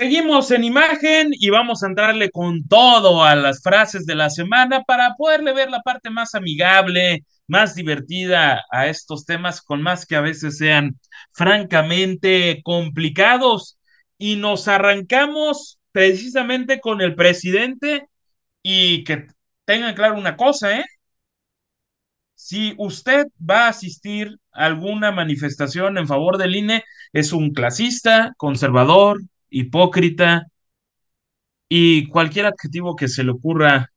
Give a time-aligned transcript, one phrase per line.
[0.00, 4.82] Seguimos en imagen y vamos a entrarle con todo a las frases de la semana
[4.82, 10.16] para poderle ver la parte más amigable, más divertida a estos temas, con más que
[10.16, 10.98] a veces sean
[11.32, 13.78] francamente complicados.
[14.16, 18.06] Y nos arrancamos precisamente con el presidente
[18.62, 19.26] y que
[19.66, 20.84] tengan claro una cosa, ¿eh?
[22.34, 28.32] Si usted va a asistir a alguna manifestación en favor del INE, es un clasista,
[28.38, 29.20] conservador,
[29.50, 30.46] hipócrita
[31.68, 33.90] y cualquier adjetivo que se le ocurra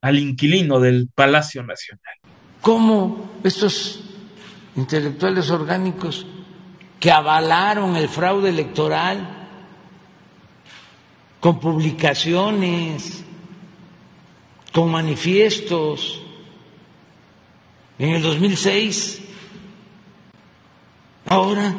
[0.00, 2.14] al inquilino del Palacio Nacional.
[2.60, 4.02] ¿Cómo estos
[4.76, 6.26] intelectuales orgánicos
[7.00, 9.48] que avalaron el fraude electoral
[11.40, 13.24] con publicaciones,
[14.72, 16.22] con manifiestos
[17.98, 19.22] en el 2006,
[21.26, 21.74] ahora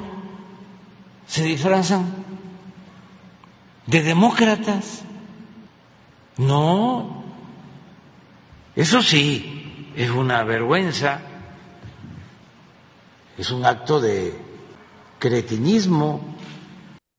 [1.27, 2.36] se disfrazan
[3.87, 5.03] de demócratas.
[6.37, 7.23] No,
[8.75, 11.21] eso sí, es una vergüenza,
[13.37, 14.33] es un acto de
[15.17, 16.35] cretinismo.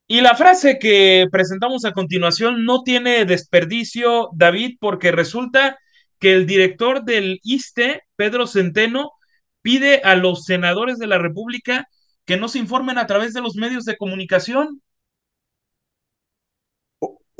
[0.06, 5.78] Y la frase que presentamos a continuación no tiene desperdicio, David, porque resulta
[6.18, 9.10] que el director del ISTE, Pedro Centeno,
[9.62, 11.88] pide a los senadores de la República
[12.24, 14.80] que no se informen a través de los medios de comunicación.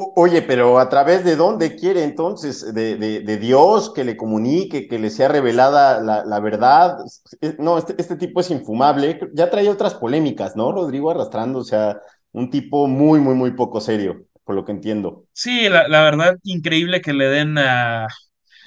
[0.00, 2.72] Oye, pero ¿a través de dónde quiere entonces?
[2.72, 6.98] ¿De, de, Dios que le comunique, que le sea revelada la, verdad?
[7.58, 9.18] No, este, este, tipo es infumable.
[9.34, 10.70] Ya trae otras polémicas, ¿no?
[10.70, 15.24] Rodrigo arrastrando, o sea, un tipo muy, muy, muy poco serio, por lo que entiendo.
[15.32, 18.06] Sí, la, verdad, increíble que le den a,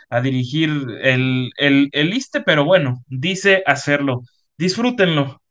[0.09, 0.69] a dirigir
[1.01, 4.23] el, el, el ISTE, pero bueno, dice hacerlo.
[4.57, 5.41] Disfrútenlo.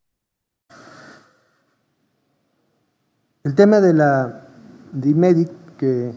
[3.45, 4.47] El tema de la
[4.93, 6.13] DIMEDIC que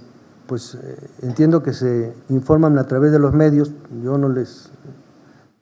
[0.45, 3.72] pues eh, entiendo que se informan a través de los medios,
[4.03, 4.69] yo no les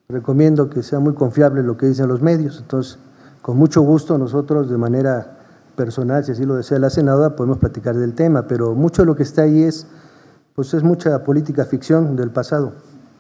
[0.09, 2.97] recomiendo que sea muy confiable lo que dicen los medios, entonces
[3.43, 5.37] con mucho gusto nosotros de manera
[5.75, 9.15] personal, si así lo desea la senadora, podemos platicar del tema, pero mucho de lo
[9.15, 9.85] que está ahí es,
[10.55, 12.73] pues es mucha política ficción del pasado,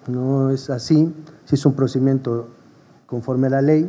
[0.07, 1.13] no es así,
[1.45, 2.47] si es un procedimiento
[3.05, 3.87] conforme a la ley,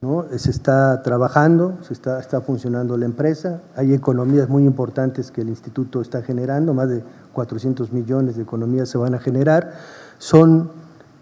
[0.00, 0.26] ¿no?
[0.36, 5.48] Se está trabajando, se está, está funcionando la empresa, hay economías muy importantes que el
[5.48, 9.72] instituto está generando, más de 400 millones de economías se van a generar,
[10.18, 10.70] son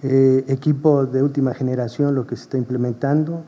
[0.03, 3.45] eh, equipos de última generación lo que se está implementando.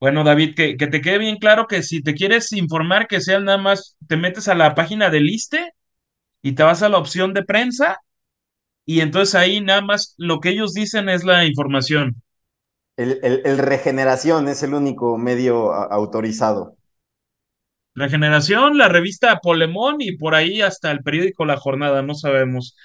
[0.00, 3.40] Bueno, David, que, que te quede bien claro que si te quieres informar, que sea
[3.40, 5.72] nada más, te metes a la página del ISTE
[6.40, 7.98] y te vas a la opción de prensa
[8.90, 12.22] y entonces ahí nada más lo que ellos dicen es la información.
[12.96, 16.74] El, Regeneración es el único medio autorizado.
[17.94, 22.78] Regeneración, la revista Polemón y por ahí hasta el periódico La Jornada, no sabemos.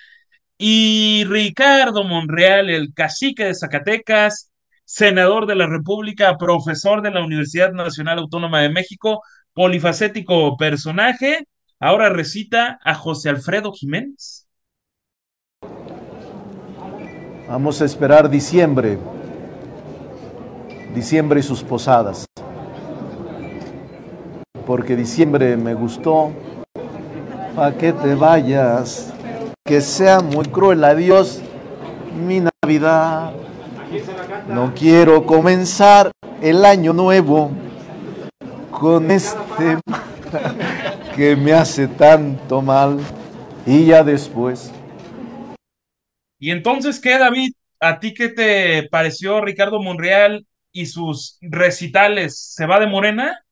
[0.57, 4.51] Y Ricardo Monreal, el cacique de Zacatecas,
[4.83, 9.21] senador de la República, profesor de la Universidad Nacional Autónoma de México,
[9.53, 11.47] polifacético personaje,
[11.79, 14.42] ahora recita a José Alfredo Jiménez.
[17.53, 18.97] Vamos a esperar diciembre,
[20.95, 22.25] diciembre y sus posadas,
[24.65, 26.31] porque diciembre me gustó,
[27.55, 29.13] para que te vayas,
[29.63, 30.83] que sea muy cruel.
[30.83, 31.43] Adiós
[32.27, 33.33] mi Navidad.
[34.49, 37.51] No quiero comenzar el año nuevo
[38.71, 39.77] con este
[41.15, 42.97] que me hace tanto mal.
[43.67, 44.72] Y ya después
[46.43, 47.53] y entonces, ¿qué, David?
[47.79, 52.37] ¿A ti qué te pareció Ricardo Monreal y sus recitales?
[52.37, 53.45] ¿Se va de Morena?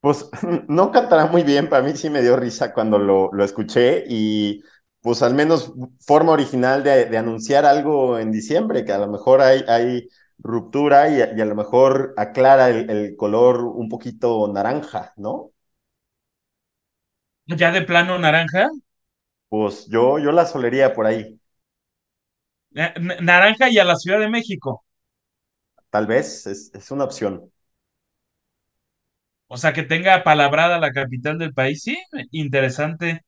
[0.00, 0.30] Pues
[0.68, 4.62] no cantará muy bien, para mí sí me dio risa cuando lo, lo escuché y
[5.00, 9.64] pues al menos forma original de, anunciar algo en diciembre, que a lo mejor hay,
[9.66, 10.08] hay
[10.38, 15.50] ruptura y, a lo mejor aclara el, el, color un poquito naranja, ¿no?
[17.46, 18.68] ¿Ya de plano naranja?
[19.48, 21.40] Pues yo, yo la solería por ahí.
[23.20, 24.84] Naranja y a la Ciudad de México.
[25.90, 27.50] Tal vez, es, una opción.
[29.48, 31.98] O sea, que tenga palabrada la capital del país, sí,
[32.32, 33.22] interesante,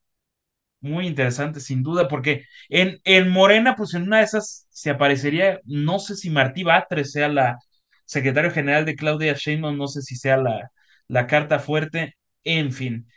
[0.80, 5.60] muy interesante, sin duda, porque en, en Morena, pues en una de esas se aparecería,
[5.64, 7.58] no sé si Martí Batres sea la
[8.04, 10.70] secretario general de Claudia Sheinbaum, no sé si sea la,
[11.08, 13.08] la carta fuerte, en fin.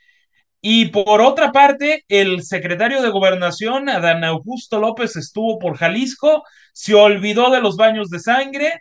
[0.61, 6.43] Y por otra parte, el secretario de Gobernación, Adán Augusto López, estuvo por Jalisco,
[6.73, 8.71] se olvidó de los baños de sangre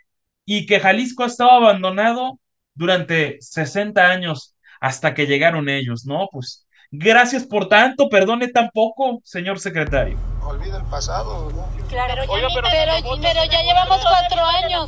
[0.45, 2.39] y que Jalisco ha estado abandonado
[2.75, 6.27] durante 60 años hasta que llegaron ellos, ¿no?
[6.31, 10.17] Pues gracias por tanto, perdone tan poco, señor secretario.
[10.43, 11.65] Olvida el pasado, ¿no?
[11.87, 14.87] Claro, pero, Oiga, pero, pero, pero, ya llevamos cuatro años.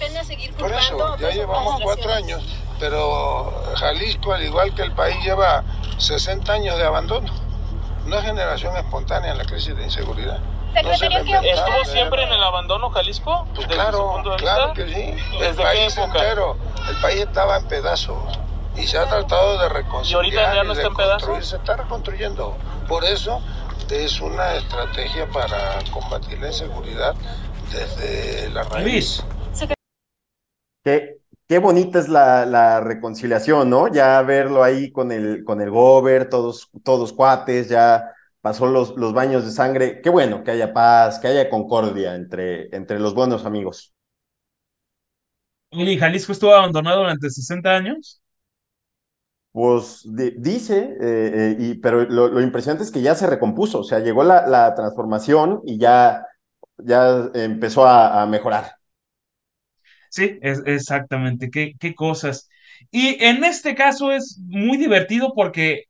[0.57, 2.43] Por eso, ya llevamos cuatro años,
[2.79, 5.63] pero Jalisco, al igual que el país, lleva
[5.97, 7.31] 60 años de abandono.
[8.05, 10.39] Una generación espontánea en la crisis de inseguridad.
[10.75, 13.47] ¿Estuvo siempre en el abandono Jalisco?
[13.55, 15.15] Pues claro, claro que sí.
[15.39, 16.57] ¿Desde el país entero,
[16.89, 18.17] el país estaba en pedazos
[18.75, 20.25] y se ha tratado de reconciliar.
[20.25, 21.45] ¿Y ahorita ya no está en pedazos?
[21.45, 22.57] Se está reconstruyendo.
[22.87, 23.41] Por eso
[23.89, 27.15] es una estrategia para combatir la inseguridad
[27.71, 29.23] desde la raíz.
[30.83, 31.17] Qué,
[31.47, 33.87] qué bonita es la, la, reconciliación, ¿no?
[33.87, 38.11] Ya verlo ahí con el, con el gober, todos, todos cuates, ya
[38.41, 40.01] pasó los, los baños de sangre.
[40.01, 43.93] Qué bueno que haya paz, que haya concordia entre, entre los buenos amigos.
[45.71, 48.22] ¿Y Jalisco estuvo abandonado durante 60 años?
[49.53, 50.01] Pues
[50.37, 54.47] dice, eh, eh, pero lo, impresionante es que ya se recompuso, o sea, llegó la,
[54.47, 56.25] la transformación y ya,
[56.79, 58.77] ya empezó a, mejorar.
[60.09, 62.49] Sí, exactamente, qué, qué cosas.
[62.89, 65.83] Y en este caso es muy divertido porque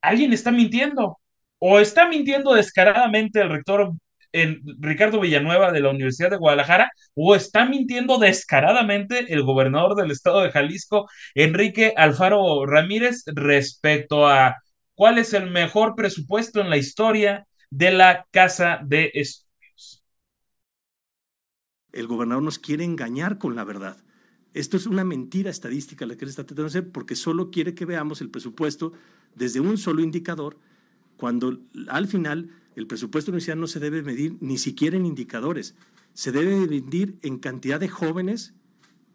[0.00, 1.18] alguien está mintiendo
[1.58, 3.92] o está mintiendo descaradamente el rector
[4.32, 10.10] en Ricardo Villanueva de la Universidad de Guadalajara o está mintiendo descaradamente el gobernador del
[10.10, 14.56] estado de Jalisco, Enrique Alfaro Ramírez, respecto a
[14.94, 20.02] cuál es el mejor presupuesto en la historia de la Casa de Estudios.
[21.92, 23.96] El gobernador nos quiere engañar con la verdad.
[24.54, 27.74] Esto es una mentira estadística la que él está tratando de hacer porque solo quiere
[27.74, 28.92] que veamos el presupuesto
[29.34, 30.58] desde un solo indicador
[31.16, 35.74] cuando al final el presupuesto universitario no se debe medir ni siquiera en indicadores,
[36.14, 38.54] se debe medir en cantidad de jóvenes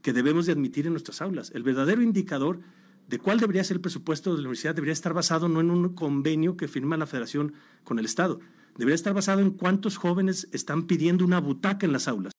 [0.01, 1.51] que debemos de admitir en nuestras aulas.
[1.55, 2.59] El verdadero indicador
[3.07, 5.89] de cuál debería ser el presupuesto de la universidad debería estar basado no en un
[5.95, 7.53] convenio que firma la federación
[7.85, 8.39] con el Estado,
[8.77, 12.33] debería estar basado en cuántos jóvenes están pidiendo una butaca en las aulas.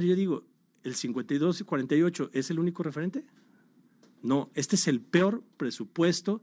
[0.00, 0.46] Yo digo,
[0.84, 3.26] ¿el 52 y 48 es el único referente?
[4.22, 6.40] No, este es el peor presupuesto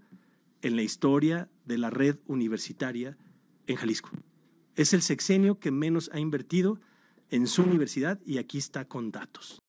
[0.61, 3.17] en la historia de la red universitaria
[3.71, 4.09] en Jalisco.
[4.75, 6.79] Es el sexenio que menos ha invertido
[7.29, 9.59] en su universidad y aquí está con datos.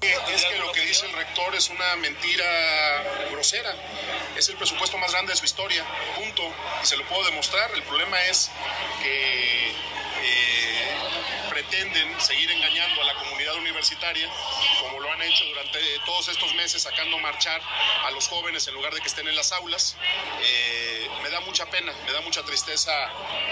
[0.00, 2.44] Es que lo que dice el rector es una mentira
[3.32, 3.74] grosera.
[4.36, 5.84] Es el presupuesto más grande de su historia,
[6.16, 6.42] punto.
[6.82, 7.70] Y se lo puedo demostrar.
[7.74, 8.50] El problema es
[9.02, 10.67] que eh,
[11.58, 14.28] pretenden seguir engañando a la comunidad universitaria,
[14.80, 17.60] como lo han hecho durante todos estos meses, sacando marchar
[18.04, 19.96] a los jóvenes en lugar de que estén en las aulas.
[20.40, 22.92] Eh, me da mucha pena, me da mucha tristeza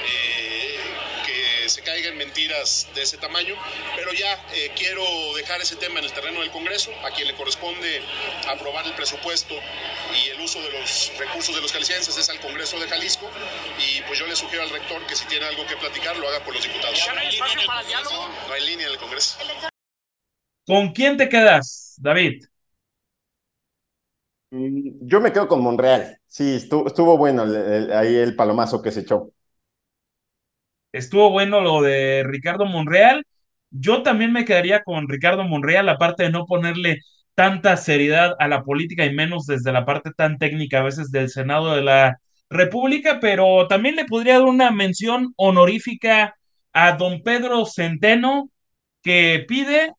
[0.05, 0.79] eh,
[1.27, 3.57] que se caigan mentiras de ese tamaño,
[3.97, 7.35] pero ya eh, quiero dejar ese tema en el terreno del Congreso, a quien le
[7.35, 8.03] corresponde
[8.51, 12.81] aprobar el presupuesto y el uso de los recursos de los jaliscienses es al Congreso
[12.81, 13.31] de Jalisco,
[13.79, 16.43] y pues yo le sugiero al rector que si tiene algo que platicar lo haga
[16.43, 16.99] con los diputados.
[17.15, 18.29] ¿No hay espacio para diálogo?
[18.49, 19.39] No hay línea en el Congreso.
[20.67, 22.45] ¿Con quién te quedas, David?
[24.51, 26.19] Mm, yo me quedo con Monreal.
[26.27, 27.45] Sí, estuvo, estuvo bueno
[27.95, 29.31] ahí el palomazo que se echó.
[30.91, 33.25] Estuvo bueno lo de Ricardo Monreal.
[33.81, 37.01] Yo también me quedaría con Ricardo Monreal, aparte de no ponerle
[37.35, 41.29] tanta seriedad a la política y menos desde la parte tan técnica a veces del
[41.29, 46.35] Senado de la República, pero también le podría dar una mención honorífica
[46.73, 48.51] a don Pedro Centeno,
[49.03, 49.93] que pide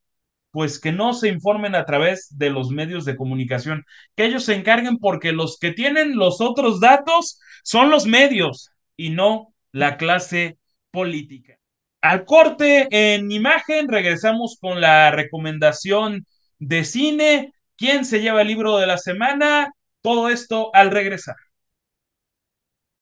[0.52, 3.86] pues que no se informen a través de los medios de comunicación,
[4.16, 9.12] que ellos se encarguen porque los que tienen los otros datos son los medios y
[9.12, 10.58] no la clase
[10.92, 11.58] política.
[12.02, 16.26] Al corte en imagen, regresamos con la recomendación
[16.60, 17.54] de cine.
[17.76, 19.72] ¿Quién se lleva el libro de la semana?
[20.02, 21.36] Todo esto al regresar.